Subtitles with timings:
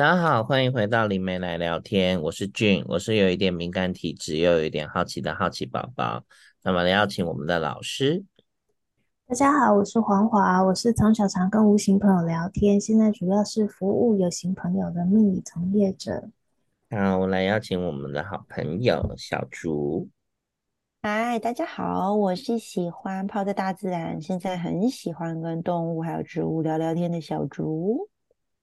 [0.00, 2.22] 大家好，欢迎回到灵媒来聊天。
[2.22, 6.24] 我是俊，我是有一点敏感体质又有一点好奇的好奇宝宝。
[6.62, 8.24] 那么邀请我们的老师。
[9.26, 16.30] 大家好，我是黄华，我是从小常跟无形朋友聊天，现在主要是服务有形朋友的命理从业者。
[16.88, 20.08] 好，我来邀请我们的好朋友小竹。
[21.02, 28.08] 嗨，大家好，我是喜欢泡在大自然，现在很喜欢跟动物还有植物聊聊天的小竹。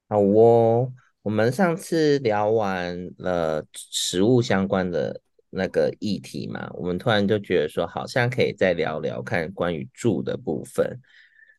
[0.10, 0.92] 好哦。
[1.28, 10.98] 我们上次聊完了食物相关的那个议题嘛，我们突然就觉得说，好像可以再聊聊看关于住的部分。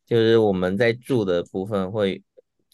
[0.06, 2.23] 就是我们在住的部分会，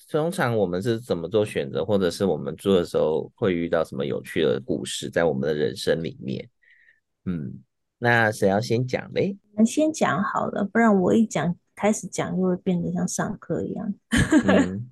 [0.09, 6.49] 通常我们是怎么做选择，或者是我们住的时候会遇到什么有趣的故事，在我们的人生里面。
[7.25, 7.61] 嗯，
[7.99, 9.37] 那谁要先讲嘞？
[9.67, 13.93] 先讲好了，不然我一讲开始讲，就会变得像上课一样。
[14.47, 14.89] 嗯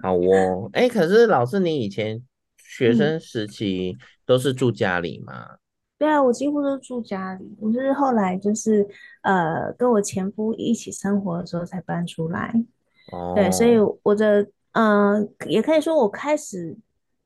[0.00, 2.22] 好哦，哎、欸，可是老师，你以前
[2.56, 5.46] 学生时期都是住家里吗？
[5.52, 5.58] 嗯、
[5.98, 7.56] 对啊，我几乎都住家里。
[7.60, 8.86] 我是后来就是
[9.22, 12.52] 呃，跟我前夫一起生活的时候才搬出来。
[13.12, 16.76] 哦，对，所以我的嗯、呃，也可以说我开始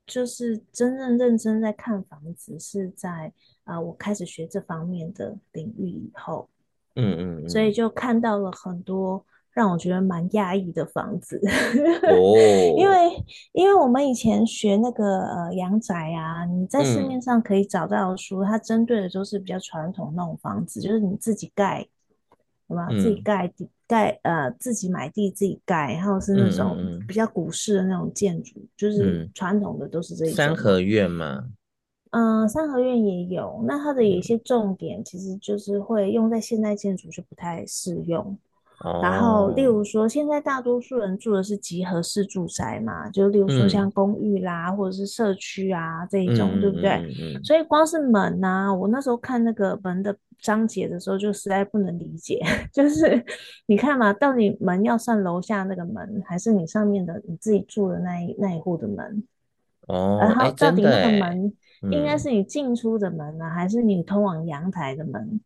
[0.05, 6.49] 就是真正认真在看房子，是在啊、呃，我开始学这方面的领域以后。
[6.95, 9.25] 嗯嗯，嗯，所以就看到了很多。
[9.53, 11.39] 让我觉得蛮压抑的房子，
[12.07, 12.35] 哦，
[12.77, 21.85] 因为因为我们以前学那个呃阳宅啊，你在市面上可以找到的书，嗯，它针对的都是比较传统那种房子，就是你自己盖，
[22.67, 22.87] 对吧？
[22.91, 31.11] 自己盖地盖呃自己买地自己盖，然后是那种比较古式的那种建筑，嗯，就是传统的都是这种三合院。
[31.11, 31.45] 嘛。
[32.11, 38.37] 嗯，三合院也有，那它的有一些重点其实就是会用在现代建筑就不太适用。
[39.01, 46.99] 然后，例如说，现在大多数人住的是集合式住宅嘛，就例如说像公寓啦，嗯、或者是社区啊这一种，嗯、对不对？
[47.43, 52.41] 所以光是门呐、啊，我那时候看那个门的章节的时候，就实在不能理解，
[52.73, 53.23] 就是
[53.67, 59.23] 你看嘛，到底门要算楼下那个门，还是你上面的你自己住的那一那一户的门？
[59.87, 61.53] 哦，然后到底那个门
[61.91, 65.39] 应该是你进出的门呢、还是你通往阳台的门？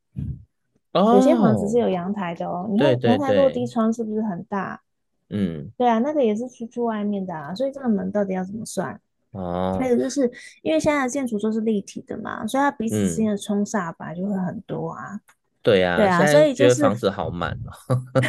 [1.00, 4.82] 有些房子是有阳台的哦，你看阳台落地窗是不是很大？
[5.30, 9.00] 嗯，对啊，那个也是出去外面的啊，所以这个门到底要怎么算？
[9.32, 15.20] 哦，还有就是因为现在的建筑都是立体的嘛，所以它彼此之间的冲煞本来就会很多啊。
[15.66, 17.74] 对啊，对啊，所以就是房子好满哦，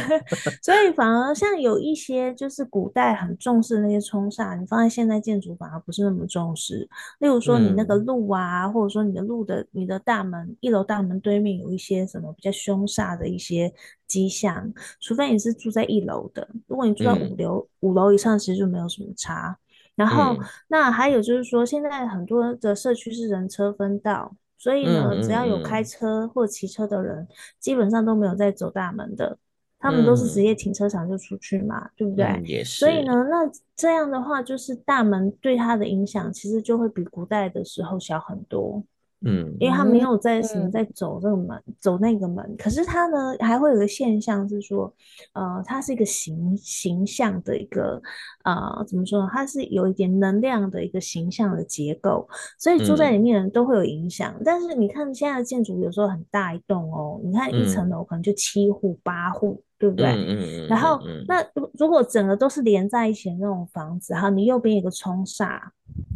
[0.63, 6.89] 所以反而像有一些就是古代很重视那些冲煞，你放在现代建筑反而不是那么重视。
[7.19, 13.71] 例如说你那个路啊，嗯、或者说你的路的你的大门一楼大门对面有一些什么比较凶煞的一些
[14.07, 19.55] 迹象，除非你是住在一楼的，如果你住在五楼、嗯、五楼以上，其实就没有什么差。
[19.95, 24.35] 然后、嗯、那还有就是说，现在很多的社区是人车分道。
[24.57, 27.27] 所以呢，只要有开车或骑车的人，
[27.59, 29.37] 基本上都没有在走大门的，
[29.79, 32.25] 他们都是直接停车场就出去嘛，嗯、对不对？
[32.25, 32.79] 嗯、也是。
[32.79, 38.83] 所以呢，那这样的话，就是大门对他的影响，其实就会比古代的时候小很多。
[39.21, 42.55] 嗯，因为他没有在什么在走这个门、嗯，走那个门。
[42.55, 44.93] 可是他呢，还会有个现象是说，
[45.33, 47.99] 呃，它是一个形形象的一个，
[48.43, 49.29] 呃，怎么说呢？
[49.31, 52.29] 它是有一点能量的一个形象的结构，
[52.59, 54.41] 所以住在里面的人都会有影响、嗯。
[54.45, 60.05] 但是你看现在的建筑有时候很大一栋哦，你看一层楼可能就七户八户、嗯，对不对？
[60.11, 60.67] 嗯嗯嗯。
[60.67, 61.43] 然后那
[61.79, 65.59] 如果整个都是连在一起的那种房子，哈，你右边有个冲煞。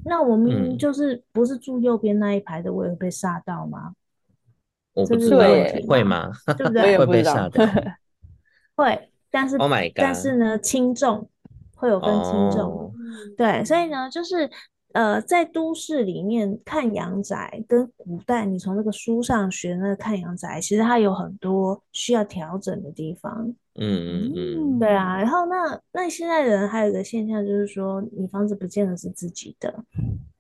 [0.05, 3.93] 那我们就是不是住右边那一排的，我也会被吓到吗？
[4.93, 5.37] 我不知道
[5.87, 6.31] 会吗？
[6.57, 6.97] 对不 对？
[6.97, 7.65] 会被吓到？
[8.75, 11.29] 会，但是、Oh my God、但是呢，轻重
[11.75, 12.63] 会有分轻重。
[12.63, 12.91] Oh.
[13.37, 14.49] 对，所以呢，就是
[14.93, 23.53] 呃，在都市里面看阳宅，跟古代你从那个书上学那个看阳宅，其实它有很多需要调整的地方。
[23.75, 29.73] 嗯嗯嗯，对啊，然后那那现在人还有一个现象就是说，你房子不见得是自己的，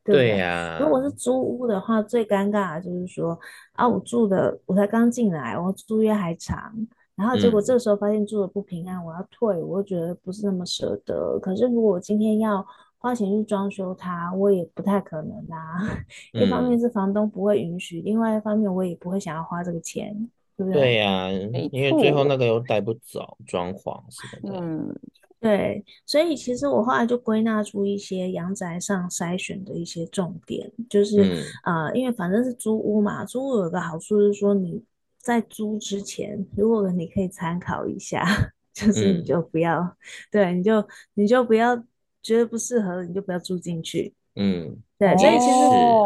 [0.03, 0.77] 对呀？
[0.81, 3.39] 如果是租屋的话，最尴尬的就是说
[3.71, 6.73] 啊，我住的我才刚进来，我租约还长，
[7.15, 11.39] 然后结果这时候发现住的不平安，我要退，我觉得不是那么舍得。
[11.39, 12.65] 可是如果我今天要
[13.01, 15.81] 花钱去装修它，我也不太可能啊。
[16.33, 20.29] 一方面是房东不会允许，另外一方面我也不会想要花这个钱。
[20.55, 24.59] 对呀、啊，因为最后那个又带不走，装潢什么的。
[24.59, 24.95] 嗯，
[25.39, 34.83] 对，所以其实我后来就归纳出一些阳宅上筛选的一些重点，就是、嗯、呃，因为反正是租屋嘛，租屋有个好处是说你
[35.17, 38.23] 在租之前，如果你可以参考一下，
[38.71, 39.95] 就是你就不要，嗯、
[40.31, 41.75] 对，你就你就不要
[42.21, 44.13] 觉得不适合，你就不要住进去。
[44.35, 45.51] 嗯，对，所以其实，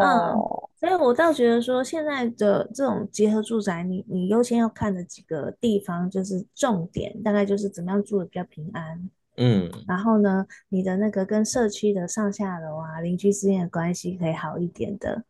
[0.02, 9.08] 嗯，所以我倒觉得说，现在的这种结合住宅，你你优先要看的几个地方，就是重点，大概就是怎么样住的比较平安。
[9.36, 15.22] 嗯，然后呢，你的那个跟社区的上下楼啊，邻居之间的关系可以好一点的。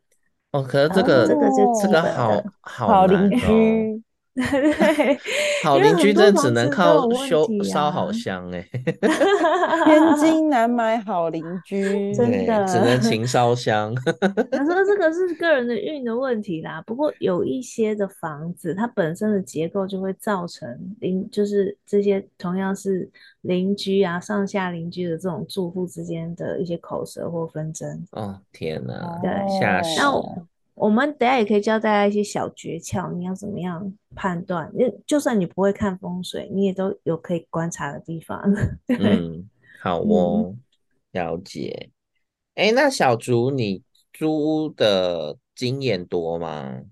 [0.53, 4.03] 哦，可是这个、哦、这个就这个好好邻居。
[4.37, 5.19] 对，
[5.65, 8.69] 好邻居真的只能靠修烧好香哎，
[9.87, 13.95] 千金难买好邻居，真的只能勤烧香。
[14.53, 20.69] 他说这个是个人的运的问题啦，不过有一些的房子，它本身的结构就会造成
[21.01, 23.11] 邻，就是这些同样是
[23.41, 28.07] 邻居啊，上下邻居的这种住户之间的一些口舌或纷争。
[28.13, 30.01] 哦，天哪，对，吓死。
[30.77, 34.71] 我们等下也可以教大家一些小诀窍，你要怎么样判断？
[34.75, 38.41] 因为就算你不会看风水，你也都有可以观察的地方。
[39.01, 39.49] 嗯，
[39.83, 40.61] 好哦，嗯、
[41.13, 41.91] 了解。
[42.55, 43.83] 哎，那小竹，你
[44.13, 46.83] 租屋的经验多吗？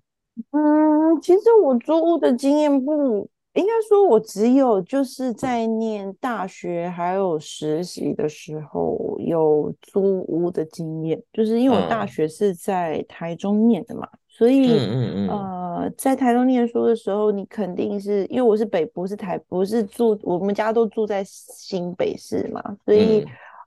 [0.50, 3.28] 嗯，其实我租屋的经验不。
[3.54, 23.24] 应该说，我只有就是在念大学还有实习的时候有租屋的经验，就是因为我大学是在台中念的嘛，嗯、所以嗯嗯嗯呃，在台中念书的时候，你肯定是因为我是北不，是台不是住我们家都住在新北市嘛，所以。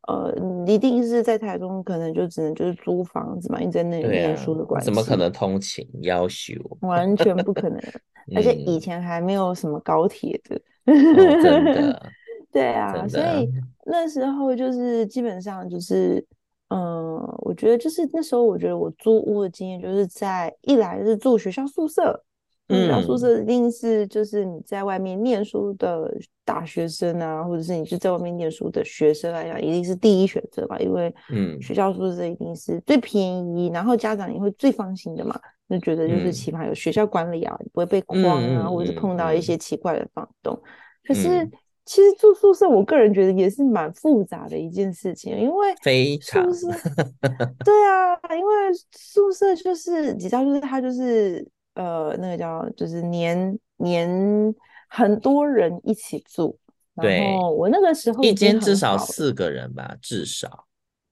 [0.08, 4.86] 嗯呃，一定是在台中，可能就只能就是租房子嘛，因为在那里念书的关系。
[4.86, 6.54] 怎么可能通勤要求？
[6.82, 7.80] 完全不可能，
[8.36, 10.56] 而且以前还没有什么高铁的。
[10.86, 12.12] 哦、真的。
[12.50, 13.50] 对啊，所以
[13.86, 16.26] 那时候就是基本上就是，
[16.70, 22.24] 嗯、呃，我觉得就是那时候，我觉得我租屋的经验就是在一来是住学校宿舍。
[22.70, 38.28] 嗯，然后宿舍一定是就是你在外面念书的大学生啊，或者是你是在外面念书的学生来讲，一定是第一选择吧，因为嗯，学校宿舍一定是最便宜，然后家长也会最放心的嘛，就觉得就是起码有学校管理啊，你不会被诓
[38.58, 40.62] 啊，或者是碰到一些奇怪的房东。
[41.06, 41.50] 可是
[41.86, 46.46] 其实住宿舍，我个人觉得也是蛮复杂的一件事情，因为非常
[47.64, 48.54] 对啊，因为
[48.92, 51.48] 宿舍就是你知道，就是它就是。
[51.78, 54.10] 呃，那个叫就是年年
[54.90, 56.58] 很多人一起住，
[57.00, 60.66] 对，然后我那个时候一间至少四个人吧，至少。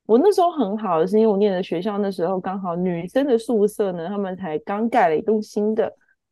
[0.08, 5.84] 我那时候很好的是因为我念的学校那时候刚好女生的宿舍呢，他们才刚盖了一栋新的，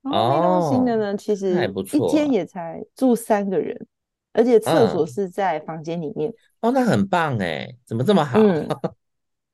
[0.01, 3.79] 然后那栋新的呢，哦、其实一间也才住三个人，
[4.33, 6.29] 而且厕所是在房间里面。
[6.29, 8.39] 嗯、哦，那很棒哎，怎么这么好？
[8.39, 8.67] 嗯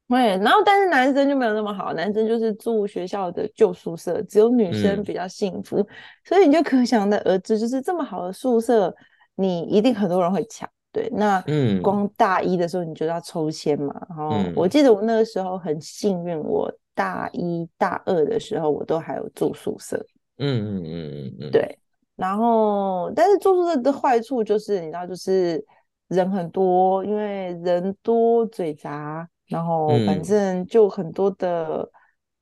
[0.09, 5.88] 对，然后但是男生就没有那么好，男生就是住学校的旧宿舍，只有女生比较幸福，嗯、
[6.25, 8.91] 所以你就可想而知，就是这么好的宿舍，
[9.35, 10.67] 你一定很多人会抢。
[10.91, 20.03] 对，那嗯，光大一的时候你就要抽签嘛，然后我记得我那个时候很幸运，我大一大二的时候我都还有住宿舍。
[20.39, 21.77] 嗯嗯嗯嗯嗯，对，
[22.15, 25.63] 然后但是住宿舍的坏处就是你知道，就是
[26.07, 29.29] 人很多，因为人多嘴杂。
[29.50, 31.90] 然后反正就很多的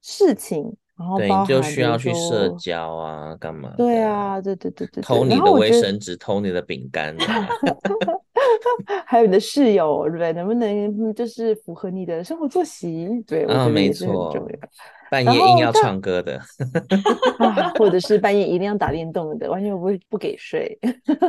[0.02, 3.74] 事情，嗯、然后包含对，就需要去社交啊，干嘛？
[3.78, 7.16] 对啊，对对对对，偷你的卫生纸，偷你的饼干，
[9.06, 10.34] 还有你的室友，对不对？
[10.34, 13.08] 能不能就是符合你的生活作息？
[13.26, 14.42] 对，我觉得也是很重要。
[14.44, 14.70] 嗯、
[15.10, 16.38] 半夜硬要唱歌的，
[17.40, 20.78] 啊，或者是半夜一定要打电动的，完全不会不给睡。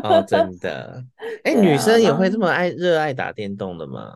[0.02, 1.02] 哦，真的？
[1.44, 4.12] 哎， 啊、女生也会这么爱热爱打电动的吗？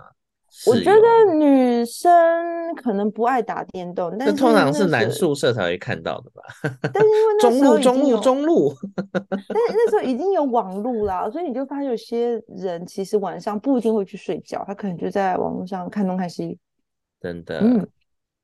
[0.66, 2.10] 我觉得女生
[2.76, 6.42] 可能不爱打电动，但是通常是男宿舍才会看到的吧？
[6.92, 8.74] 但是因为 中路中路中路，
[9.10, 16.58] 但是那时候已经有网路啦，所以你就发现有些人其实晚上不一定会去睡觉，他可能就在网络上看东看西。
[17.20, 17.88] 真的，嗯，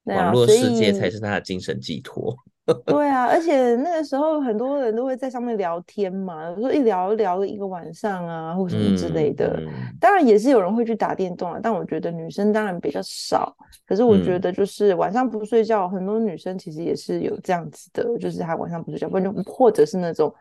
[0.05, 2.35] 网络世界才是他的精神寄托。
[2.85, 9.57] 对啊，而且那个时候很多人都会在上面聊天嘛，有时候一聊聊了一个晚上啊，或什么之类的。
[9.59, 13.57] 嗯嗯、当然也是有人会去打电动啊，但我觉得女生当然比较少。
[13.87, 20.33] 可是我觉得就是晚上不睡觉，嗯、很多女生其实也是有这样子的，就是她晚上不睡觉，或者或者是那种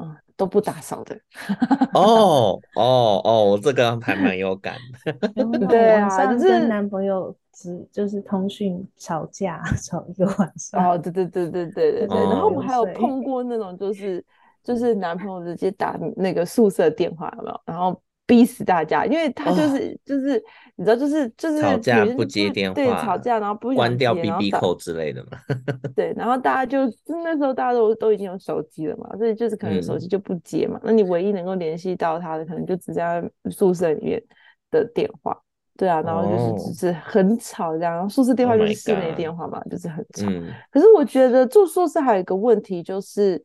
[0.00, 1.14] 嗯都不打扫的。
[1.92, 5.12] 哦哦哦，我这个还蛮有感的。
[5.68, 7.86] 对啊，就是跟男朋友只。
[7.92, 12.18] 就是通讯吵架 吵一个晚上哦，对对对对对对对。
[12.18, 14.24] 然后我们还有碰过那种，就是
[14.64, 17.60] 就是男朋友直接打那个宿舍电话，有没有？
[17.66, 20.40] 然后逼死大家，因为他就是就是
[20.76, 25.30] 你知道，就是就是吵架不接电话，对，吵架然后不关掉 BB 扣之类的嘛。
[25.96, 26.78] 对，然后大家就
[27.24, 30.78] 那时候大家都都已经有手机了嘛，所以就是可能手机就不接嘛。
[30.84, 33.20] 那你唯一能够联系到他的，可能就只在
[33.50, 34.22] 宿舍里面
[34.70, 35.36] 的电话。
[35.76, 40.26] 对啊，然后就是只是很吵这样，然后宿舍电话就是室内电话嘛，oh、就是很吵。
[40.28, 43.42] 嗯、可是我觉得住宿舍还有一个问题就是，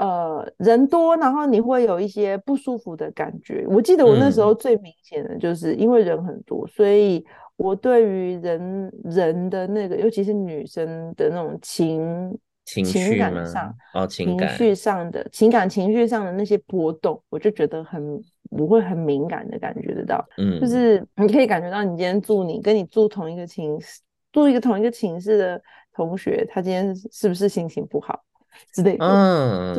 [0.00, 3.66] 呃，人多，然后你会有一些不舒服的感觉。
[3.68, 7.22] 我记得我那时候最明显的就是因为人很多，嗯、所以
[7.56, 18.22] 我对于人人的那个，尤其是女生的那种情情，情感上哦，情感情绪上的情感情绪上的那些波动，我就觉得很。
[18.52, 24.00] 我会很敏感的感觉得到，嗯，就是你可以感觉到你今天住你跟你住同一个寝室，
[24.32, 25.62] 住一个同一个寝室的
[25.94, 28.20] 同学，他今天是不是心情不好
[28.72, 29.74] 之类的，嗯，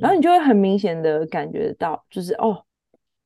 [0.00, 2.62] 然后你就会很明显的感觉到，就是哦，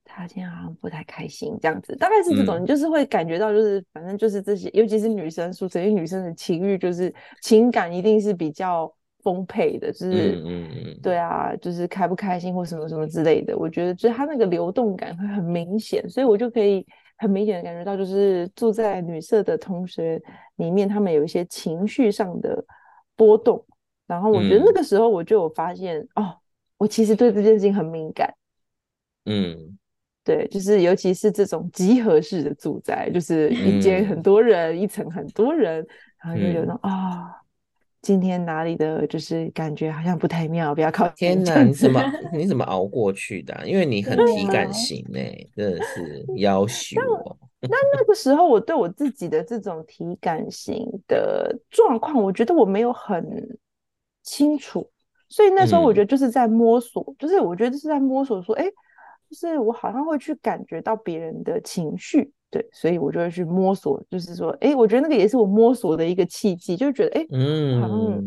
[0.05, 8.93] 他今天好像不太开心这样子，大概是这种，嗯、你就是会感觉到，就是反正就是这些，尤其是女生宿舍，因为女生的情欲就是情感一定是比较。
[9.25, 20.23] 丰沛的，就是，嗯嗯对啊，就是开不开心或什么什么之类的，我觉得就是他那个流动感会很明显，所以我就可以很明显的感觉到，就是住在女舍的同学
[20.57, 22.65] 里面，他们有一些情绪上的
[23.17, 23.63] 波动，
[24.09, 26.37] 然后我觉得那个时候我就有发现，嗯、哦，
[26.79, 28.35] 我其实对这件事情很敏感，
[29.27, 29.79] 嗯，
[30.25, 35.87] 对，就是尤其是这种集合式的住宅，就是一间很多人，嗯、一层很多人，
[36.21, 37.37] 然后就有那种啊。
[38.01, 41.65] 今天哪里的，就是感觉好像不太妙，不要靠天哪！
[41.65, 42.01] 你怎么
[42.33, 43.65] 你怎么熬过去的、啊？
[43.67, 47.01] 因为你很体感型呢、欸，真的是要求。
[47.61, 53.21] 那那个时候，我对我自己的这种体感型的状况，我觉得我没有很
[54.29, 54.89] 清楚，
[55.29, 58.71] 所以那时候我觉得就是在摸索，嗯、就是我觉得是在摸索，说，哎、欸，
[59.31, 62.31] 就是我好像会去感觉到别人的情绪。
[62.51, 68.23] 对，所以我就会去摸索，就是说，哎，我觉得那个也是我摸索的一个契机，就觉得，哎，嗯，好像，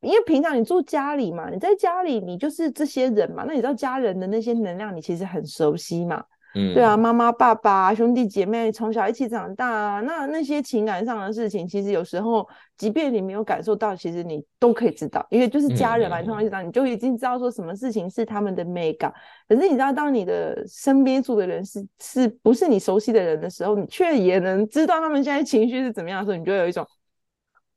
[0.00, 6.24] 因为平常你住家里嘛，你在家里，你就是这些人嘛，那你知道家人的那些能量，你其实很熟悉嘛。
[6.54, 19.12] 嗯，对啊，妈妈、爸爸、兄弟姐妹从小一起长大啊，那那些情感上的事情，其实有时候，即便你没有感受到，其实你都可以知道，因为就是家人嘛，从小长，你就已经知道说什么事情是他们的美感。
[19.48, 26.86] 可是你知道，当你的身边住的人是是不是你熟悉的人的时候，你却也能知道他们现在情绪是怎么样的时候，你就有一种，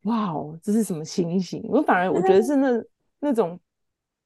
[0.04, 1.66] 哇哦，这是什么情形？
[1.68, 2.84] 我反而我觉得是那
[3.20, 3.60] 那种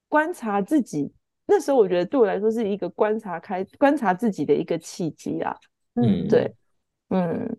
[0.08, 1.10] 观察自己。
[1.46, 5.54] 那时候我觉得对我来说是一个观察开观察自己的一个契机啊，
[5.96, 6.54] 嗯，对，
[7.10, 7.58] 嗯，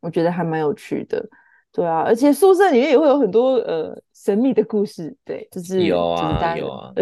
[0.00, 1.24] 我觉得还蛮有趣的，
[1.72, 6.92] 对啊，而且宿舍里面也会有很多呃神秘的故事，对，就是有啊有啊，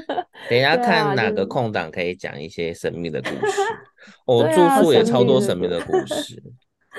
[0.48, 3.60] 等一下看哪个空档可以讲一些神秘的故事，
[4.26, 6.42] 我住宿也超多神秘的故事，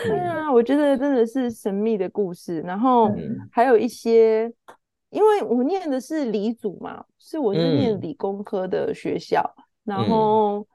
[0.03, 3.11] 对啊，我觉得真的是神秘的故事，然后
[3.51, 4.53] 还有一些。
[5.15, 9.41] 因为我念的是理组嘛，是我是念理工科的学校，
[9.85, 10.65] 嗯、然后，嗯、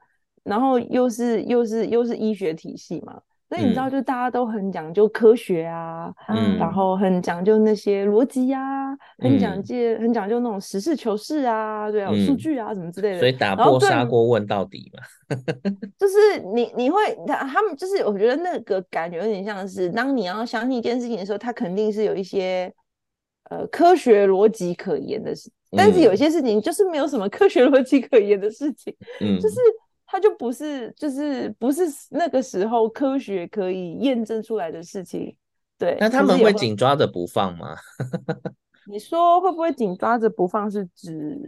[0.45, 15.37] 然后又是又是又是医学体系嘛，所以你知道，就大家都很讲究科学啊，嗯、然后很讲究那些逻辑啊，很讲究、嗯、很讲究那种实事求是啊，对啊，数据啊什么之类的，所以打破砂锅问到底嘛，
[15.99, 22.73] 就是你你会他他们就是我觉得那个感觉有点像是，当你要相信一件事情的时候，它肯定是有一些。
[23.51, 29.57] 呃，科学逻辑可言的事，但是有些事情就是没有什么科学逻辑可言的事情，嗯， 就是
[30.07, 35.35] 它就不是，就是不是那个时候科学可以验证出来的事情，
[35.77, 35.97] 对。
[35.99, 37.75] 那他们会紧抓着不放吗？
[38.91, 40.69] 你说会不会紧抓着不放？
[40.69, 41.39] 是指？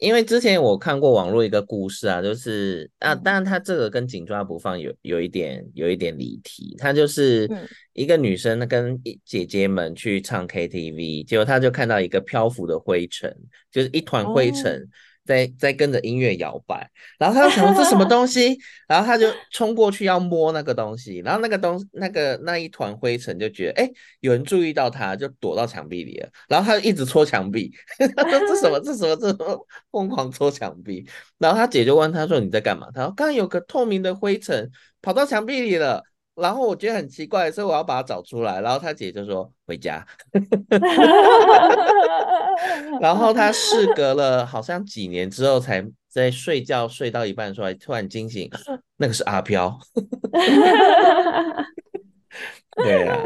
[0.00, 6.74] 因为之前我看过网络一个故事啊，就是啊，当然他这个跟紧抓不放有有一点有一点离题。
[6.78, 7.48] 他就是
[7.92, 13.32] 一个女生跟姐姐们去唱 KTV，结果她就看到一个漂浮的灰尘，
[13.70, 14.76] 就是一团灰尘。
[14.76, 14.88] 哦
[15.24, 27.72] 在在跟着音乐摇摆，然后他就想说这什么东西，然后他就冲过去要摸那个东西，然后那个东那个那一团灰尘就觉得哎有人注意到他，就躲到墙壁里了，然后他就一直戳墙壁，
[28.16, 31.06] 他说这什么这什么这什么疯狂戳墙壁，
[31.38, 32.88] 然后他姐就问他说你在干嘛？
[32.92, 36.02] 他说刚刚有个透明的灰尘跑到墙壁里了。
[36.34, 38.60] 然后我觉得很奇怪，所以我要把它找出来。
[38.60, 40.04] 然后他姐就说回家。
[43.00, 48.50] 然后他事隔了好像几年之后，才在睡觉睡到一半出来，突然惊醒，
[48.96, 49.78] 那个是阿飘。
[52.76, 53.22] 对啊。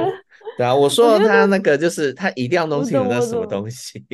[0.56, 4.04] 对啊，我说他那个就是他一定要弄清楚那什么东西。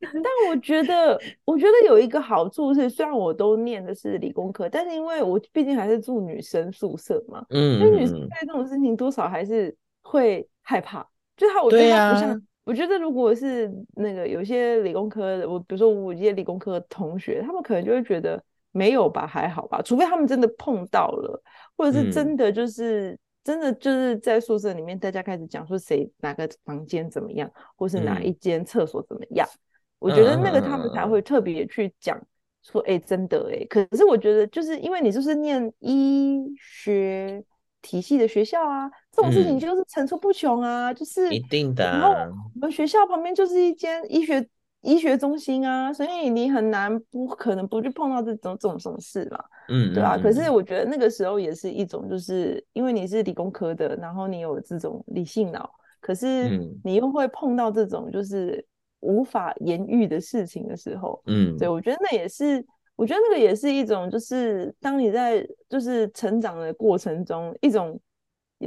[0.00, 11.06] 但我觉得，我觉得有一个好处是，虽然我都念的是理工科，但是因为我毕竟还是住女生宿舍嘛，嗯，所以女生在这种事情多少还是会害怕。
[11.36, 21.42] 就他，我觉得他不像，啊、我觉得如果是那个有些理工科的，我比如说我一些理工科的同学，他们可能就会觉得没有吧，还好吧，除非他们真的碰到了，
[21.76, 29.58] 或者是真的就是、嗯、真的就是在宿舍里面，大家开始讲说谁哪个房间怎么样，或是哪一间厕所怎么样，嗯、
[29.98, 32.16] 我觉得那个他们才会特别去讲
[32.62, 37.42] 说，哎、嗯欸，真的哎、欸，可是我觉得就是因为你就是念医学
[37.80, 41.98] 体系的学校啊，这种事情就是层出不穷啊，嗯、就是一定的、啊。
[41.98, 44.48] 然后我们学校旁边就是一间医学。
[44.84, 49.38] 医学中心啊，所以你很难不可能不去碰到这种这种什么事嘛，
[49.68, 50.16] 嗯，对啊。
[50.16, 58.64] 可是我觉得那个时候也是一种，就是因为你是理工科的，然后你有这种理性脑，可是你又会碰到这种就是
[59.00, 62.64] 无法言喻的事情的时候，嗯，对，我觉得那也是，
[62.96, 67.98] 我觉得那个也是一种，就是当你在就是成长的过程中，一种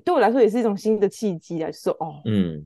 [0.04, 2.66] 对我来说也是一种新的契机来说，哦，嗯。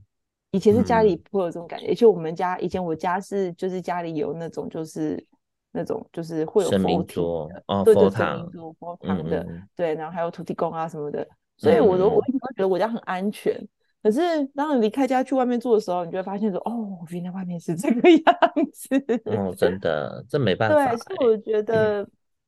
[0.52, 5.24] 以前是家里不会有这种感觉，而且、嗯、我们家以前我家是就是家里有那种就是
[5.72, 8.50] 那种就是会有佛桌哦，对佛堂
[8.80, 13.56] 佛堂的，嗯、对，然后还有土地公啊什么的，所以我都、嗯、我一直都觉得我家很安全。
[14.02, 14.22] 可是
[14.56, 18.26] 当你离开家去外面住的时候，你就会发现说，哦，原来外面是这个 样
[18.72, 19.22] 子。
[19.26, 20.76] 哦，真的，这没办法。
[20.76, 22.00] 对，所以我觉得，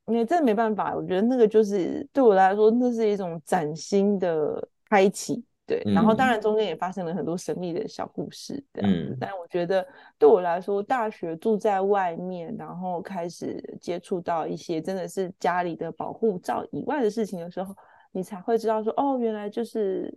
[0.06, 5.44] 因为、嗯、真的没办法，我觉得那个就是对我来说，那是一种崭新的开启。
[5.72, 8.98] 对，然后当然中间也发生了很多神秘的小故事，这样子。
[9.12, 9.88] 嗯、但我觉得
[10.18, 17.74] 对我来说，大学住在外面，然后开始接触到一些真的是家里的保护罩以外的事情的时候，
[18.12, 20.14] 你才会知道说，哦，原来就是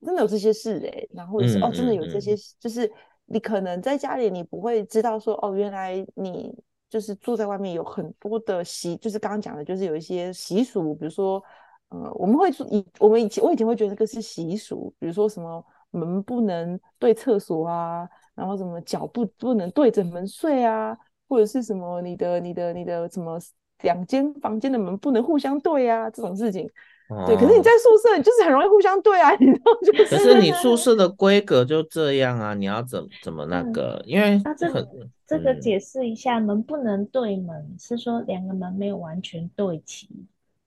[0.00, 1.06] 真的有这些事哎。
[1.12, 2.90] 然后或者是、嗯、哦，真的有这些，就是
[3.26, 6.58] 你可能在家里你不会知道说，哦，原来你
[6.88, 11.44] 就是住在外面有很多的习，就是刚刚讲的，就是有一些习俗，比如说。
[11.90, 20.96] 呃，我们会以我们以前我以前会觉得这个是习俗，比如说什么门不能对厕所啊，然后什么脚不不能对着门睡啊，
[21.28, 23.38] 或者是什么你的你的你的什么
[23.82, 26.68] 两间房间的门不能互相对啊，这种事情。
[27.08, 30.04] 哦、对，可是你在宿舍，你就是很容易互相对啊，你知道就是。
[30.04, 34.00] 可是你宿舍的规格就这样啊，你要怎怎么那个？
[34.04, 34.88] 嗯、因为那这个
[35.26, 40.08] 这个解释一下，门不能对门，是说两个门没有完全对齐。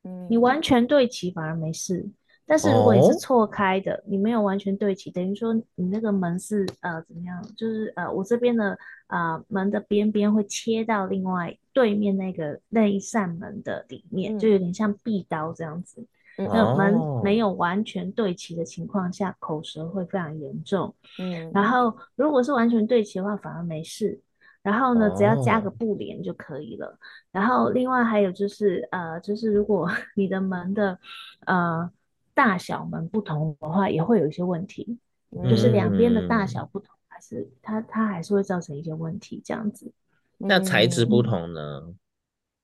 [0.04, 2.06] 嗯，你完全对齐反而没事，
[2.46, 7.42] 但是如果你是错开的，哦、你没有完全对齐，等于说你那个门是呃怎么样？
[7.56, 16.06] 就是呃我这边的呃门的边边会切到另外对面那个那一扇门的里面，嗯、就有点像壁刀这样子。
[16.38, 20.94] 嗯、那门没有完全对齐的情况下，口舌会非常严重。
[21.20, 24.20] 嗯，然后如果是完全对齐的话，反而没事。
[24.64, 26.88] 然后呢，只要加个布帘就可以了。
[26.88, 26.96] Oh.
[27.34, 30.98] 然后另外还有就是，呃，就是如果 你的门的
[31.46, 31.92] 呃
[32.34, 34.98] 大小门不同的话，也会有一些问题。
[35.32, 39.92] 嗯、就是两边的大小不同，还是它它还是会造成一些问题，这样子。
[40.38, 41.94] 那材质不同呢？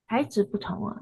[0.07, 1.01] 材质不同啊，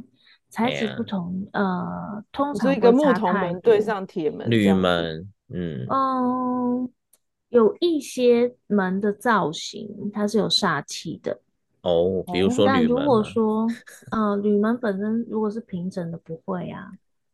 [0.49, 5.85] 材质不同，啊、呃，通常是一个木头门对上铁门，铝门，嗯。
[5.89, 6.89] 嗯
[7.49, 11.39] 有一些门的造型，它是有煞气的
[11.81, 12.73] 哦，比如说铝门。
[12.73, 13.67] 但如果说，
[14.11, 16.91] 呃，铝门本身如果是平整的，不会啊。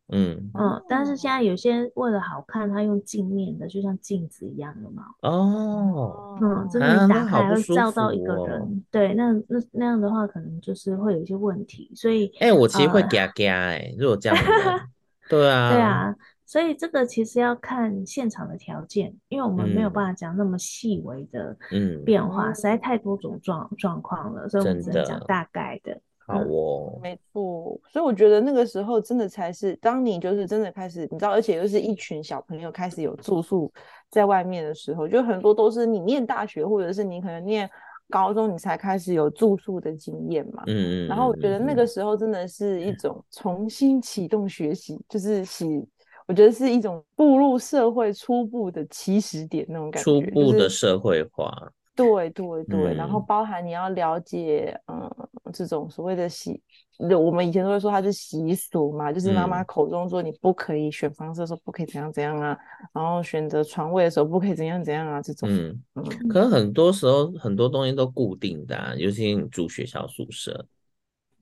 [0.10, 5.06] 嗯嗯，但是现在有些为了好看，它用镜面的，就像镜子一样的嘛。
[5.21, 11.89] 哦，嗯，真的你打开会照到一个人，啊哦、对，那那那样的话，可能就是会有一些问题。
[11.95, 14.82] 所以，哎、欸，我其实会嘎嘎哎，如果这样的，
[15.30, 16.15] 对啊，对啊。
[16.46, 21.58] 所以这个其实要看现场的条件，因为我们没有办法讲那么细微的
[22.06, 26.00] 变化，嗯、实在太多种状状况了，所以我们只能讲大概的。
[26.26, 27.80] 好哦，没错。
[27.92, 33.72] 所以我觉得那个时候真的才是，当你就是真的开始，你知道，而且又是一群小朋友开始有住宿
[34.10, 37.70] 在外面的时候，就很多都是你念大学或者是你可能念
[38.10, 40.64] 高中，你才开始有住宿的经验嘛。
[40.68, 41.08] 嗯嗯。
[41.08, 45.86] 然后我觉得那个时候真的是一种重新启动学习，就是洗。
[46.28, 51.72] 我觉得是一种步入社会初步的起始点那种感觉，初步的社会化。
[51.96, 55.08] 对对对，嗯、然后包含你要了解，嗯，
[55.54, 56.60] 这种所谓的习，
[56.98, 62.58] 我们以前都会说它是习俗嘛，就是妈妈口中说你不可以选方式的时候不可以怎样怎样啊，
[62.94, 65.48] 然后选择床位的时候不可以怎样怎样啊，这种。
[65.48, 70.66] 嗯，嗯可能很多时候很多东西都固定的、啊，尤其你住学校宿舍。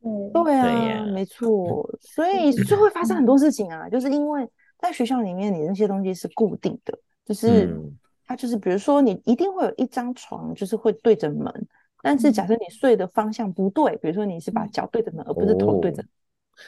[0.04, 4.46] 嗯，对啊，对呀没错，所以就会发生很多事情啊，就是因为。
[4.82, 7.80] 在学校里面，你那些东西是固定的，就是
[8.26, 11.54] 它就是，比如说你一定会有一张床，就是会对着门。
[12.02, 16.04] 但是假设你睡的方向不对，比如说你是把脚对着门，而不是头对着，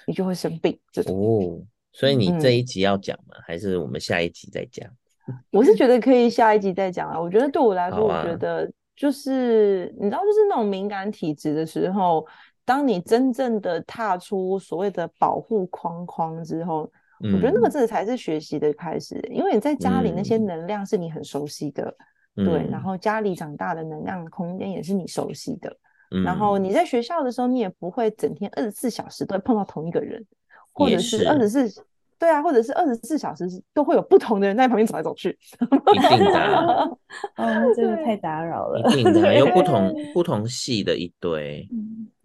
[0.06, 0.80] 你就会生病。
[1.08, 1.60] 哦，
[1.91, 3.36] 所以你这一集要讲吗？
[3.45, 4.88] 还是我们下一集再讲？
[5.49, 7.19] 我是觉得可以下一集再讲啊。
[7.19, 12.23] 我觉得对我来说，我觉得就是你知道，就是那种敏感体质的时候，
[12.63, 16.91] 当你真正的踏出所谓的保护框框之后，
[17.23, 19.19] 嗯、我觉得那个字才是学习的开始。
[19.31, 21.95] 因为你在家里那些能量是你很熟悉的，
[22.36, 25.75] 嗯、对，然后家里长大的能量空间也是你熟悉的，
[26.12, 30.23] 嗯、然后你在学校的时候，你也不会整天二十四小时都会碰到同一个人，
[30.71, 31.83] 或者是二十四。
[32.19, 35.38] 对啊，或者是二十四小时都会有不同的人在旁边走来走去，
[35.93, 36.88] 一定的、啊，
[37.36, 41.67] 哦，真的太打扰了，一定的，有不同不同系的一堆。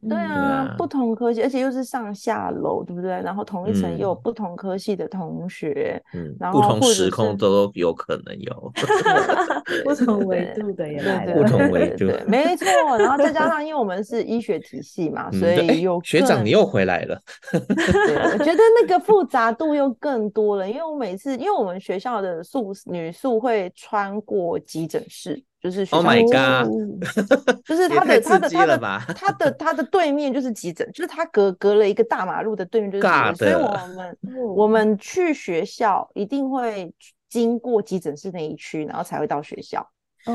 [0.08, 3.10] 对啊，不同科系，而且又是上下楼，对不对？
[3.22, 8.72] 然后同一层又有不同科系的同学，嗯，然后不同时空都有可能有，
[9.82, 12.66] 不同维度的也来了，不同维度，没错。
[12.98, 17.20] 然后再加上，因为我们是医学体系嘛，所以又学长你又回来了。
[17.52, 25.42] 我觉得那个复杂度又更多了，因为我每次，因为我们学校的宿女宿会穿过急诊室。
[25.60, 26.68] 就是学校 Oh my god！
[27.66, 28.78] 就是他的他的他的
[29.14, 34.18] 他的他的对面就是急诊，就是他隔隔了一个大马路的对面就是急诊，所以我们
[34.56, 36.92] 我们去学校一定会
[37.28, 39.80] 经过急诊室那一区，然后才会到学校。
[40.26, 40.32] 哦。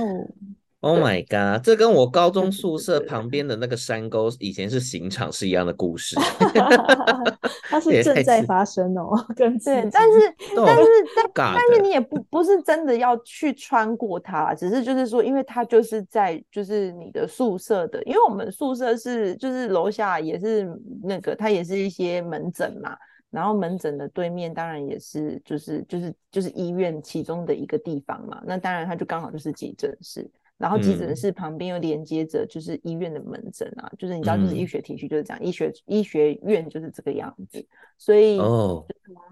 [0.84, 1.64] Oh my god！
[1.64, 6.14] 这跟我高中宿舍旁边的那个山沟以前是刑场是一样的故事。
[7.70, 9.48] 它是正在发生哦， 对，
[9.90, 10.84] 但是但是
[11.16, 20.70] 但但是你也不不是真的要去穿过它，只是就是说，因为它就是在就是你的宿舍的，因为我们宿舍是就是楼下也是
[21.02, 22.94] 那个，它也是一些门诊嘛，
[23.32, 30.30] 然后门诊的对面当然也是就是就是就是医院其中的一个地方嘛，那当然它就刚好就是急诊室。
[30.58, 37.66] 然后急诊室旁边又连接着就是医院的门诊啊，嗯、就是你知道，就是医学体系就是这样，嗯、医学医学院就是这个样子，
[37.98, 38.88] 所以我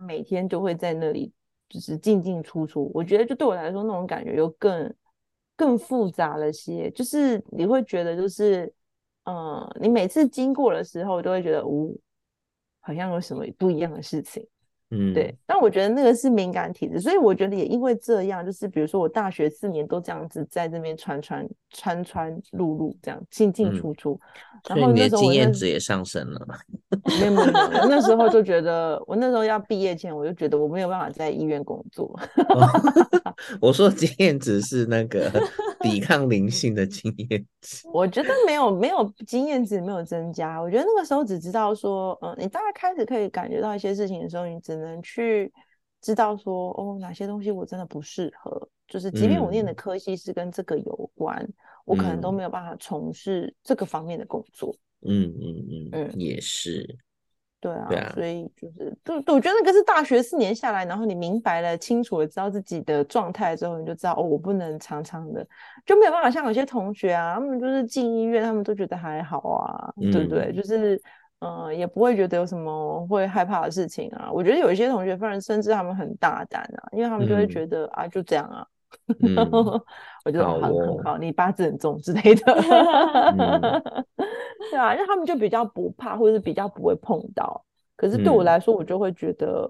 [0.05, 1.31] 每天都会在那里
[1.69, 2.91] 就是进进出出。
[2.93, 4.93] 我觉得就对我来说那种感觉又更
[5.55, 8.71] 更复杂了些，就是你会觉得就是
[9.23, 11.97] 嗯，你每次经过的时候都会觉得，呜、哦，
[12.81, 14.45] 好像有什么不一样的事情。
[14.91, 24.19] 嗯，对，但我觉得那个是敏感体质，所以我觉得也因为这样，就是比如说我大学四年都这样子在这边穿穿穿穿入入这样进进出出，
[24.69, 26.47] 嗯、然后你的经验值也上升了。
[27.19, 32.13] 没有没有没有，那时候就觉得我那时候要毕业前我就觉得我没有办法在医院工作。
[32.49, 32.67] 哦、
[33.61, 35.31] 我说经验值是那个
[35.81, 45.51] 抵 抗灵性的经验值，我觉得没有没有经验值没有增加，我觉得那个时候只知道说，嗯，你大概开始可以感觉到一些事情的时候，你只能去
[46.01, 51.53] 知道说哦，哪些东西我真的不适合，就是即便我念的科系是跟这个有关，嗯、
[51.85, 54.75] 我可能都没有办法从事这个方面的工作。
[55.03, 56.97] 嗯嗯嗯嗯，也是。
[57.61, 65.47] 对啊，对啊，所以就是，就，我觉得那个是大学四年下来，然后你明白了、清楚了，知道自己的状态之后，你就知道哦，我不能常常的，
[65.85, 70.51] 就没有办法像有些同学啊，他们就是进医院，他们都觉得还好啊，嗯、对不对？
[70.51, 71.01] 就是。
[71.43, 74.29] 嗯，也不会觉得有什么会害怕的事情啊。
[74.31, 78.63] 我觉得有一些同学，反而甚至他们很大胆啊，因为他们就会觉得、嗯、啊，就这样啊。
[79.21, 79.35] 嗯、
[80.25, 82.53] 我觉得很很好，你八字很重之类的。
[82.53, 83.83] 嗯、
[84.71, 87.63] 对啊，因为他们就比较不怕，或者是比较不会碰到。
[87.95, 89.69] 可是对我来说，我就会觉得，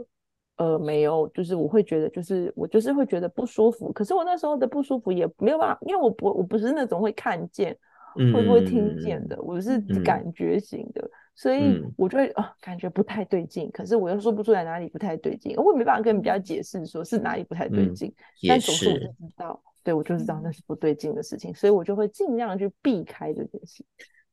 [0.57, 3.91] 嗯、呃，没有，就是我会觉得，就是我就是会觉得不舒服。
[3.91, 7.77] 可是我那时候的不舒服也没有办法，因为我不我不是那种会看见、
[8.17, 11.09] 嗯、会不会听见的，我是感觉型的。
[11.41, 18.09] 嗯所以我就会啊、嗯呃，感觉不太对劲，可是我又说不出来哪里不太对劲，我也没办法跟人家解释说是哪里不太对劲，
[18.43, 23.83] 嗯、但总是我就知道，对我就知道那是不对劲的事情，所以我就会尽量去避开这件事。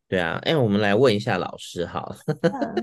[0.07, 2.17] 对啊，哎、欸，我们来问一下老师好了，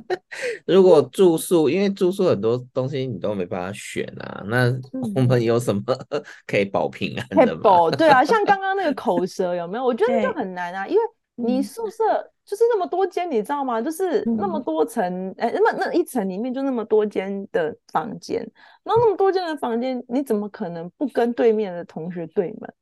[0.65, 4.73] 如果住宿，因为住宿很多东西你都没办法选啊，那
[5.15, 5.83] 我们有什么
[6.47, 7.61] 可以保平安的吗？
[7.61, 9.85] 保对啊，像刚刚那个口 舌有没有？
[9.85, 11.01] 我觉得就很难啊，因为
[11.35, 12.31] 你宿舍。
[12.45, 13.81] 就是那么多间，你知道吗？
[13.81, 15.03] 就是那么多层，
[15.37, 18.39] 哎、嗯，那么那一层里面就那么多间的房间，
[18.83, 22.73] 然后那么多间的房间，你怎么可能不跟对面的同学对门？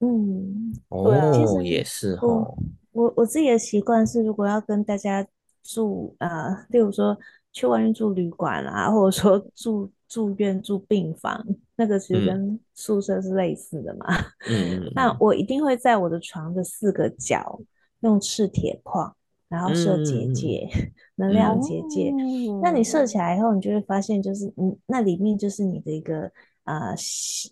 [0.00, 0.72] 嗯，
[1.04, 2.56] 对啊，其实也是哦。
[2.92, 5.24] 我我，自己的习惯是，如果要跟大家
[5.62, 7.16] 住啊、呃，例如说
[7.52, 11.44] 去外面住旅馆啊，或者说 住住院住病房，
[11.76, 14.06] 那个其实跟宿舍是类似的嘛。
[14.50, 17.60] 嗯，那我一定会在我的床的四个角。
[18.00, 19.14] 用赤铁矿，
[19.48, 22.10] 然后设结界，嗯、能量结界。
[22.10, 26.30] 嗯、那你设起来以后，你就会发现，就是嗯，那里面就是你的一个
[26.64, 26.94] 呃，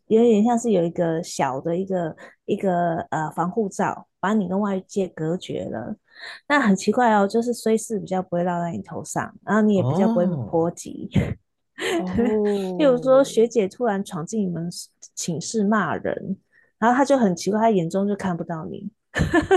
[0.06, 5.96] 有点像是有一个小的一个一个呃防护罩，把你跟外界隔绝了。
[6.48, 11.08] 那很奇怪哦，就是衰事比较不会落在你头上，然后你也比较不会波及。
[11.78, 14.68] 哦，比如说学姐突然闯进你们
[15.14, 16.36] 寝室骂人，
[16.78, 18.90] 然后他就很奇怪，他眼中就看不到你。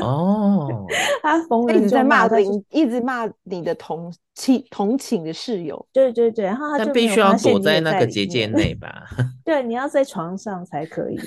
[0.01, 0.85] 哦，
[1.21, 5.85] 他逢一直在骂邻，一直骂你的同寝同寝的室友。
[5.91, 9.05] 对对对，然后他就必须要躲在那个结界内 吧？
[9.45, 11.19] 对，你要在床上才可以。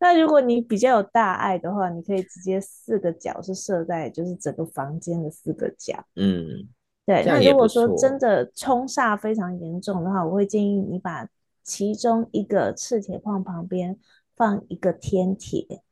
[0.00, 5.94] 那如果你比较有大爱的话，你可以直接四个角是设在就是整个房间的四个角。
[6.16, 6.68] 嗯，
[7.06, 7.24] 对。
[7.24, 11.26] 那如果说真的冲煞非常严重的话，我会建议你把
[11.62, 13.96] 其中一个赤铁矿旁边
[14.36, 15.82] 放一个天铁。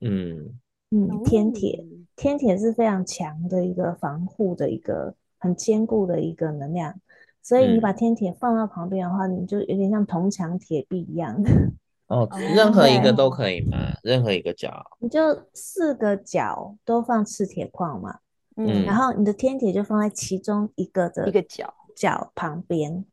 [0.00, 0.58] 嗯。
[0.90, 6.94] 嗯，天铁，天铁是非常强的一个防护的一个很坚固的一个能量，
[7.42, 11.36] 所以你把天铁放到旁边的话，嗯、你就有点像铜墙铁壁一样。
[12.06, 13.76] 哦，任何一个都可以吗？
[14.04, 14.72] 任何一个角？
[15.00, 15.20] 你就
[15.54, 18.20] 四个角都放赤铁矿嘛，
[18.56, 23.04] 嗯，然后你的天铁就放在其中一个的一个角角旁边。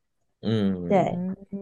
[0.44, 1.18] 嗯，对，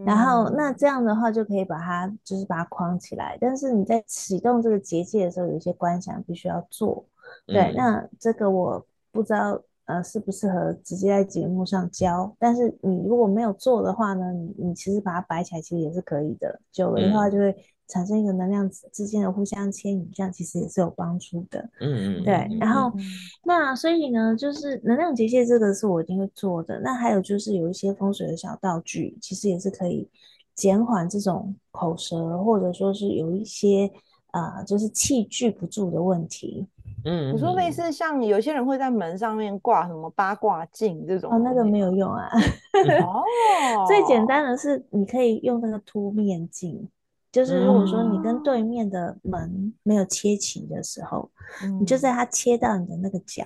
[0.05, 7.05] 然后那这样的话就可以把它就是把它框起来，但是你在启动这个结界的时候，有一些观想必须要做。
[7.45, 17.55] 对，嗯、那这个我不知道呃适不适合直接在节目上教，但是你如果没有做的话呢，你你其实把它摆起来其实也是可以的，久了的话就会。
[17.91, 21.59] 产生一个能量之间的互相牵引，这样其实也是有帮助的。
[21.81, 22.47] 嗯嗯，对。
[22.57, 22.89] 然后，
[23.43, 26.79] 那所以呢，就是能量结界这个是我一定会做的。
[26.79, 30.09] 那还有就是有一些风水的小道具，其实也是可以
[30.55, 33.91] 减缓这种口舌，或者说是有一些
[34.27, 36.65] 啊、呃，就是气聚不住的问题。
[37.03, 42.29] 嗯，你说类似像有些人会在门上面挂什么八卦镜这种，哦，那个没有用啊。
[43.03, 46.87] 哦，最简单的是你可以用那个凸面镜。
[47.31, 51.31] 就是如果说你跟对面的门没有切齐的时候，
[51.63, 53.45] 嗯、你就在它切到你的那个角，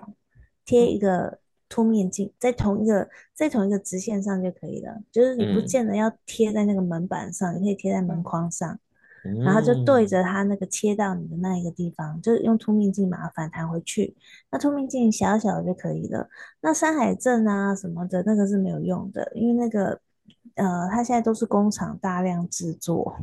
[0.65, 1.37] 贴一个
[1.69, 5.01] 凸面镜，在同一个在同一个直线上就可以了。
[5.11, 8.79] 就是你不见得要贴在那个门板上，嗯、你可以贴在门框上，
[9.23, 14.15] 嗯、然后就对着它那个切到你的那一个地方，就是用凸面镜把它反弹回去。
[14.49, 16.27] 那凸面镜小小的就可以了。
[16.61, 19.99] 那山海镇啊什么的，那个是没有用的，因为那个
[20.55, 23.15] 呃，它现在都是工厂大量制作。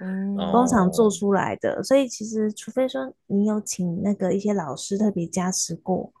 [0.00, 6.12] 嗯，工厂做出来的，哦、所以其实除非说你有请那个一些老师特别加持过，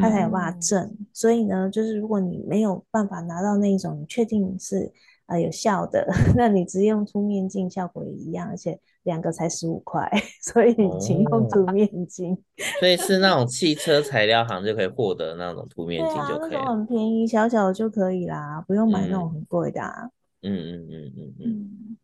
[0.00, 0.82] 他才有办法证。
[0.84, 4.90] 嗯、所以呢，就是如果你没有办法拿到那一种，你确定是
[5.26, 10.10] 呃有效的， 那你直接用凸面镜效果也一样，而且两个才十五块，
[10.42, 12.32] 所以请用凸面镜。
[12.32, 12.38] 哦、
[12.80, 20.10] 所以是那种 汽车材料行就可以获得那种凸面镜就可以了，啊、那种很便宜，小小的就可以啦，不用买那种很贵的、啊
[20.42, 20.52] 嗯。
[20.54, 21.44] 嗯嗯嗯嗯嗯。
[21.44, 21.96] 嗯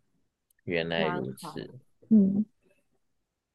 [0.64, 1.70] 原来如此，
[2.10, 2.44] 嗯，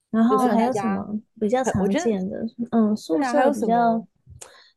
[0.10, 2.46] 然后还有什么比较常见的？
[2.72, 4.06] 嗯，宿舍比较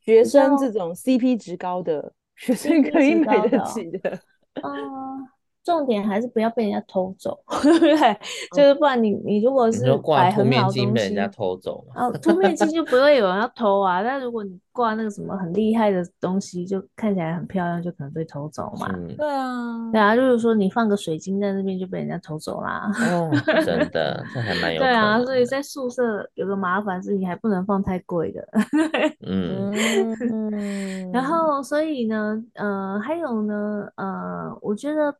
[0.01, 4.21] 学生这种 CP 值高的学生可以买得起的，
[4.55, 5.29] 嗯。
[5.62, 8.18] 重点还是不要被人家偷走， 对不对？
[8.57, 14.03] 就是不然你你如果是摆很好东西，被人家偷走哦，凸面镜就不会有人要偷啊。
[14.03, 18.88] 但如果你挂那个什么很厉害的东西，就看起来很漂亮，就可能被偷走嘛。
[19.18, 22.90] 对啊，对啊，就是说你放个水晶在那边就被人家偷走啦。
[23.12, 23.31] 哦，
[23.64, 24.81] 真的，这还蛮有。
[24.83, 28.49] 对啊，所以在宿舍有个麻烦是，你还不能放太贵的。
[29.27, 29.70] 嗯，
[31.12, 35.14] 然后所以呢，呃，还有呢，呃，我觉得。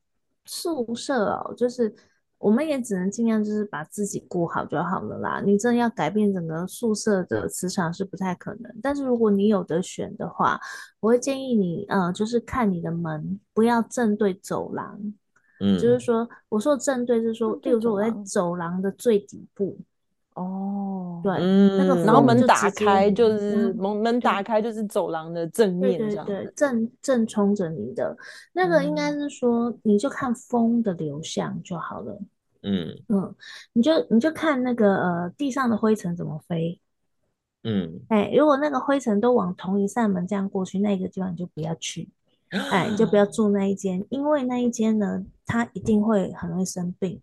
[0.53, 1.95] 宿舍哦，就是
[2.39, 5.41] 我们也只能尽量就是把自己顾好就好了啦。
[5.41, 8.81] 你真的要改变整个宿舍的磁场是不太可能。
[8.83, 10.61] 但是如果你有得选的话，
[10.99, 15.01] 我会建议你，呃，就是看你的门不要正对走廊。
[15.61, 19.79] 嗯，就是说，我说正对是说，例如说我在走廊的最底部。
[20.41, 28.17] 哦，对，嗯、那个然后门打开就是门门打开就是走廊的正面这样，对对对，正正冲着你的
[28.55, 32.19] 那个应该是说，你就看风的流向就好了。
[32.63, 33.35] 嗯嗯，
[33.73, 36.81] 你就你就看那个呃地上的灰尘怎么飞。
[37.65, 42.09] 嗯，哎，如果那个灰尘都往同一扇门这样过去，那个地方你就不要去，
[42.71, 47.21] 哎，你就不要住那一间，因为那一间呢，它一定会很容易生病。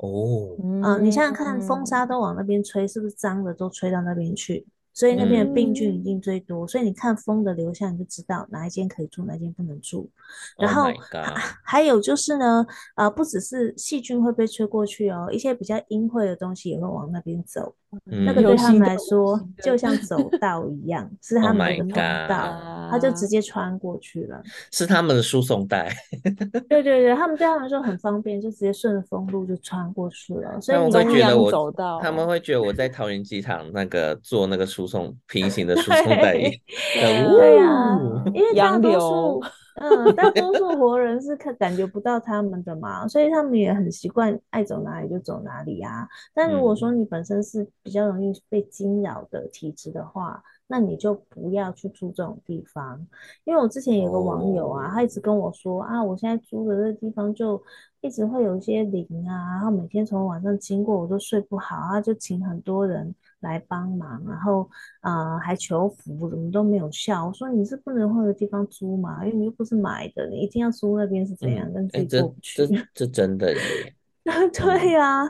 [0.00, 4.66] 哦，嗯，你想想看，风沙都往那边吹，是不是脏的都吹到那边去？
[4.92, 10.10] 所以那边的病菌一定最多，嗯、所以你看风的流向，你就知道哪一间可以住，哪一间不能住。
[10.58, 17.74] 然后、oh 啊、还有就是呢，呃，不只是细菌会被吹过去哦，一些比较阴晦的东西也会往那边走。
[18.10, 21.92] 嗯、那个对他们来说就像走 道一样，是他们的通
[22.28, 22.36] 道
[22.82, 24.40] ，oh、他就直接穿过去了。
[24.70, 25.92] 是他们的输送带。
[26.68, 30.60] 对对对，他们对他们来说很方便，就直接顺着风路就穿过去了。
[30.60, 36.34] 所以你会觉得我他们会觉得我在桃园机场那个做那个输送平行的输送带。
[36.94, 37.98] 对呀，
[38.32, 39.42] 因为大多数
[39.80, 46.08] 嗯，大多数活人是看感觉不到他们的嘛，所以他们也很习惯爱走哪里就走哪里啊。
[46.34, 53.06] 但如果说你本身是比较容易被惊扰的体质的话，那你就不要去住这种地方。
[53.44, 57.62] 因为我之前有个网友啊，他一直跟我说啊，我现在住的这个地方就
[58.00, 63.14] 一直会有一些灵啊，然后每天从晚上经过我都睡不好，啊就请很多人。
[63.40, 64.68] 来帮忙，然后
[65.00, 67.26] 啊、呃、还求福，怎么都没有效。
[67.26, 71.72] 我说你是不能换个地方租嘛，因为你又不是买的，你一定要租那边是怎样？
[71.72, 72.58] 跟、嗯、自己过不去。
[72.58, 73.58] 这这，这真的耶。
[74.52, 75.28] 对呀、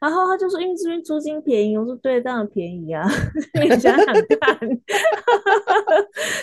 [0.00, 3.06] 然后他就说因为这边租金便宜，我说对，当然便宜啊。
[3.62, 4.58] 你想想看，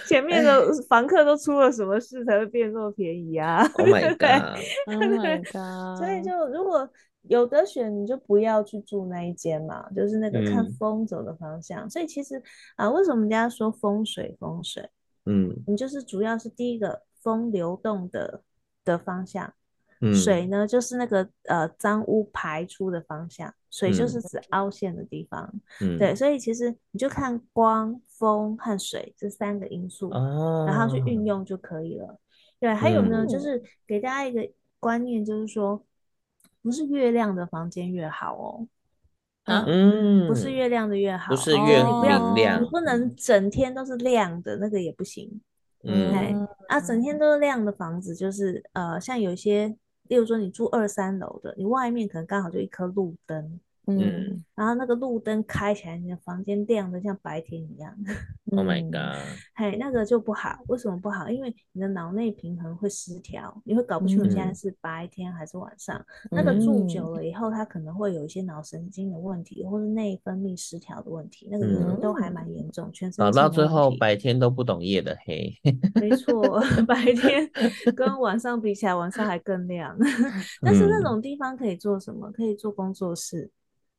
[0.08, 5.98] 前面的房客都出了什么事才会变这么便宜啊？Oh my god！Oh my god！
[5.98, 6.88] 所以就如果。
[7.30, 11.86] 有得选，你就不要去住那一间嘛，就是那个看风走的方向。
[11.86, 12.42] 嗯、所以其实
[12.76, 14.90] 啊，为什么人家说风水风水？
[15.26, 18.42] 嗯，你就是主要是第一个风流动的
[18.86, 19.54] 的方向，
[20.02, 25.54] 嗯、水呢就是那个呃脏污排出的方向，水就是指凹陷的地方。
[25.82, 32.18] 嗯，对，所以其实你就看光、风和水这三个因素，哦、然后去运用就可以了。
[32.60, 35.84] 对，还有呢，嗯、就是给大家一个观念，就是说。
[36.68, 38.68] 不是越亮的房间越好哦，
[39.46, 42.02] 啊，嗯，不是越亮的越好，不是越明
[42.36, 45.40] 亮，你不能整天都是亮的，那个也不行。
[45.86, 46.36] 嗯，哎，
[46.68, 49.78] 啊，整天都是亮的房子，就是呃，像有一些，
[50.10, 53.58] 例如说你住二三楼的，你外面可能刚好就一颗路灯。
[53.90, 57.96] 嗯，然后那个路灯开起来，你的房间亮的像白天一样。
[58.52, 59.18] Oh my god！
[59.56, 60.60] 嘿，那个就不好。
[60.68, 61.30] 为什么不好？
[61.30, 65.98] 因为你的脑内平衡会失调，你会搞不清楚现在是白天还是晚上。
[66.32, 71.48] 嗯、那个住久了以后，它可能会有一些脑神经的问题，或是内分泌失调的问题。
[71.50, 75.54] 那个人都还蛮严重，嗯、全身搞到最后白天都不懂夜的黑。
[75.96, 77.50] 没错， 白天
[77.96, 79.98] 跟晚上比起来，晚上还更亮。
[80.62, 82.30] 但是那种地方可以做什么？
[82.34, 83.50] 可以做工作室。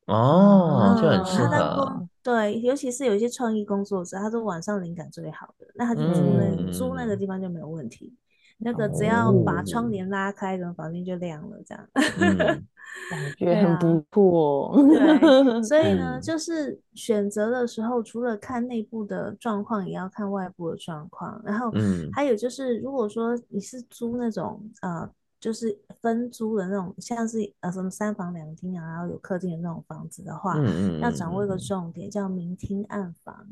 [0.09, 1.97] 哦，就很适合。
[2.01, 8.15] 嗯、对，尤其是有一些创意工作者，他说晚上灵感最好的，那他就租那、嗯、租那个地方就没有问题。
[8.61, 11.89] 那个只要把窗帘拉开，整个房间就亮了，这样。
[11.95, 12.37] 嗯、
[13.11, 14.75] 感觉很不错。
[14.77, 21.41] 对，所以呢，就是选择的时候，除了看内部的状况，也要看外部的状况。
[21.45, 21.71] 然后，
[22.13, 25.09] 还有就是，如果说你是租那种呃。
[25.41, 33.47] 就是分租的那种，像是呃什么三房两厅啊，然后有客厅的那种房子的话，嗯、要掌握一个重点，叫明厅暗房。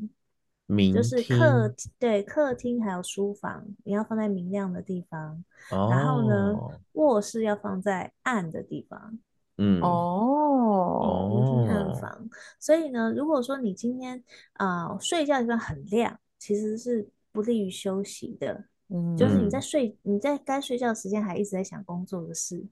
[0.69, 5.41] 明就是客对客厅还有书房，你要放在明亮的地方。
[5.71, 6.59] 哦、然后呢，
[6.93, 9.17] 卧室要放在暗的地方。
[9.59, 12.29] 嗯哦，明厅暗房。
[12.59, 14.21] 所以呢，如果说你今天
[14.53, 18.65] 啊、呃、睡觉的地方很亮，其实是不利于休息的。
[18.89, 22.65] 嗯，就是你在睡，你在该睡觉的时间还一直在想工作的事，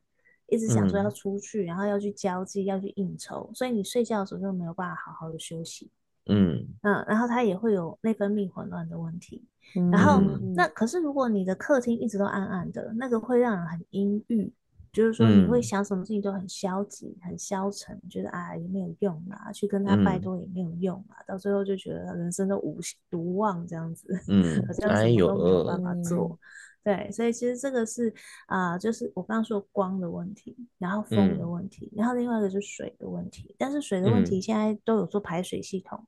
[0.47, 5.89] 一直想说要出去，嗯、然后要去交际，要去应酬，所以你睡觉的时候就没有办法好好的休息。
[6.27, 9.43] 嗯嗯，然后他也会有内分泌混乱的问题。
[9.75, 10.21] 嗯、然后
[10.55, 14.51] 那可是如果你的客厅一直都暗暗的，那个会让人很阴郁。
[14.95, 22.79] 就是说，你会想什么事情都很消极、很消沉，觉得啊也没有用啊，去跟他拜托也没有用啊，到最后就觉得人生都无
[23.11, 25.93] 无望这样子， 嗯，好像什么都没有办法。
[26.01, 26.39] 做。
[26.81, 28.13] 对，所以其实这个是
[28.45, 36.05] 啊，就是我刚刚说光的问题，然后风的问题，然后另外一个就是水的问题，但是水的问题现在都有做排水系统。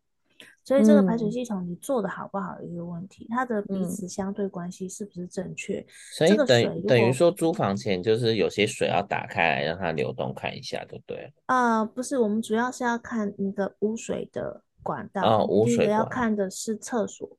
[0.68, 5.82] 所以这个排水系统你做的好不好一个问题，嗯、它的彼此相对关系是不是正确？
[6.12, 11.34] 所以等等于说租房前就是有些水要打开来让它流动看一下，对不对？
[11.46, 15.22] 啊、呃，不是，我们主要是要看你的污水的管道。
[15.22, 15.78] 哦，污水管。
[15.78, 17.38] 第一个要看的是厕所，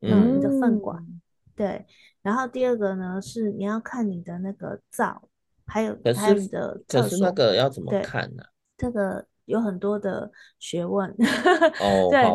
[0.00, 1.04] 嗯，你的粪管。
[1.56, 1.84] 对，
[2.22, 5.28] 然后第二个呢是你要看你的那个灶，
[5.66, 7.02] 还有还有你的厕所。
[7.02, 8.44] 可是那个要怎么看呢？
[8.76, 9.26] 这个。
[9.46, 11.10] 有很多的学问，
[11.80, 12.34] 哦、对，哦、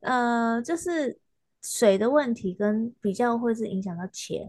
[0.00, 1.18] 那呃，就是
[1.62, 4.48] 水的问题跟比较会是影响到钱，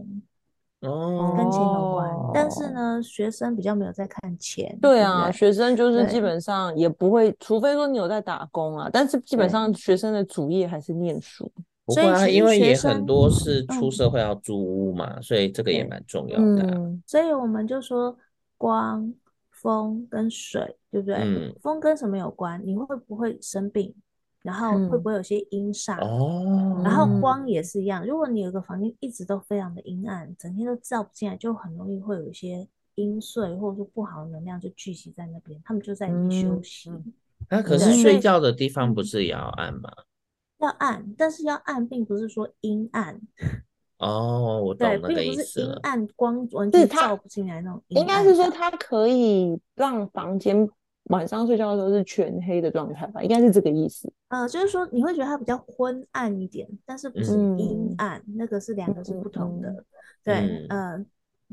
[0.80, 2.08] 哦，跟钱有关。
[2.32, 11.50] 但是呢，学生比较没有在看钱，对啊，对对学生就是基本上也不会，除非说你有在打工啊，但是基本上学生的主业还是念书。
[11.84, 17.02] 不会啊，因为也很多是出社会要租屋嘛，嗯、所以这个也蛮重要的、啊嗯。
[17.06, 18.16] 所以我们就说
[18.56, 19.12] 光。
[19.60, 21.16] 风跟水，对不对？
[21.16, 22.60] 嗯、风跟什么有关？
[22.64, 23.94] 你会不会生病？
[24.42, 25.98] 然后会不会有些阴煞？
[26.00, 28.06] 嗯、然后光也是一样。
[28.06, 36.90] 如果你有个房间一直都非常的阴暗，整天都照不进来，就很容易会有一些阴祟或者说不好的能量就聚集在那边，他们就在里面休息。
[37.50, 39.90] 那、嗯啊、可是睡觉的地方不是也要暗吗？
[40.58, 43.20] 要暗，但是要暗，并不是说阴暗。
[43.98, 45.34] 哦，我懂那个意思了。
[45.34, 47.82] 对，并不是阴暗光完全照不进来那种。
[47.88, 50.68] 应该是说它可以让房间
[51.08, 53.22] 晚上睡觉的时候是全黑的状态吧？
[53.22, 54.12] 应该是这个意思。
[54.28, 59.68] 呃，就是说你会觉得它比较昏暗一点，但是不是阴暗，嗯、那个是两个是不同的。
[59.70, 59.84] 嗯、
[60.24, 61.06] 对，嗯、呃，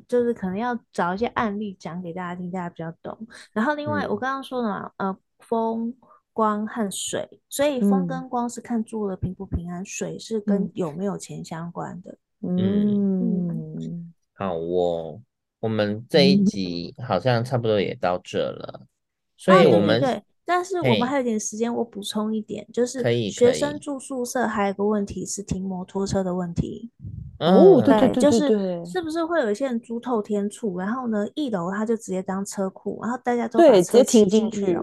[0.08, 3.18] 就是可能要找一些案例讲给大家听，大家比较懂。
[3.54, 5.94] 然后另外我刚刚说了嘛，嗯、呃，风。
[6.36, 12.18] 光和水，所以风跟光是看住了平不平安，嗯、水是跟有没有钱相关的。
[12.42, 15.22] 嗯，嗯好哦，
[15.62, 18.88] 我们这一集好像差不多也到这了，嗯、
[19.38, 26.92] 所以我们、啊、对，但是我们还有点时间，我补充一点，就是学生住宿舍还有个问题是停摩托车的问题。
[27.40, 34.78] 哦，对，对，对，就是是不是会有一些人租透天处，然后呢，一楼他就直接当车库，然后大家都把车停进去。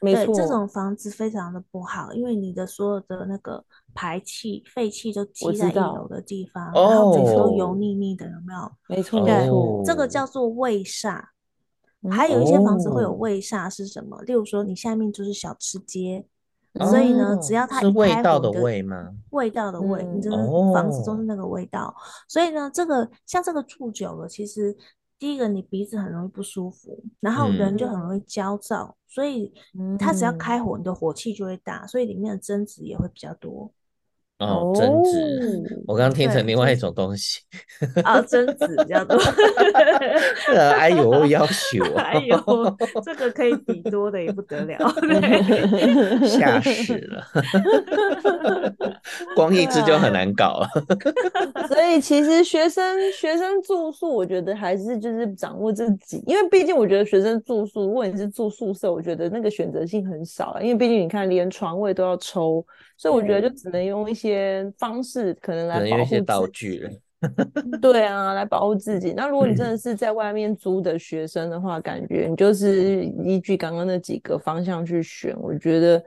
[0.00, 8.96] 对，这种房子非常的不好，因为你的所有的那个排气、废气都积在一楼的地方，然后每次都油腻腻的，有没有？
[8.96, 9.48] 没错，对，
[9.84, 11.20] 这个叫做卫煞。
[12.10, 14.20] 还有一些房子会有味煞是什么？
[14.22, 16.24] 例如说，你下面就是小吃街，
[16.74, 19.14] 所以呢，只要它一开火，味道的味吗？
[19.30, 20.36] 味道的味，你这个
[20.72, 21.94] 房子都是那个味道。
[22.28, 24.76] 所以呢，这个像这个住久了，其实。
[25.20, 29.52] 第一个，你鼻子很容易不舒服，然后人就很容易焦躁，嗯、所以
[29.98, 33.68] 它只要开火，你的火气就会大，所以里面的争执也会比较多。
[34.38, 37.40] 哦，争执，我刚刚听成另外一种东西。
[38.04, 39.18] 啊，争执比较多。
[40.54, 42.36] 哎呦，要求， 哎呦，
[43.04, 44.78] 这个可以比多的也不得了，
[46.24, 47.24] 吓死了。
[49.34, 50.68] 光一只就很难搞了。
[51.66, 62.64] 所以其实学生学生住宿，我觉得还是就是掌握自己，因为毕竟我觉得学生住宿，如果你是住宿舍，我觉得那个选择性很少，因为毕竟你看连床位都要抽。
[62.98, 66.20] 所以我觉得就只能用一些方式，可能来保护自己。
[66.20, 66.90] 道具了
[67.80, 69.12] 对啊，来保护自己。
[69.16, 75.34] 那如果你真的是在外面租的学生的话，感觉你就是依据刚刚那几个方向去选。
[75.40, 75.98] 我觉得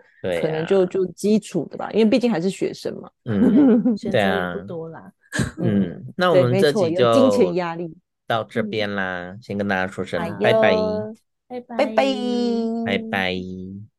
[0.42, 3.10] 可能就就基础的吧，因为毕竟还是学生嘛。
[3.26, 5.12] 嗯， 选择不多啦。
[5.64, 7.94] 嗯，那我们这集就金钱压力
[8.28, 10.76] 到这边啦，先跟大家说声拜拜，
[11.48, 12.06] 拜拜，拜拜，
[12.86, 13.91] 拜拜。